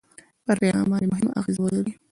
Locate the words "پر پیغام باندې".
0.45-1.07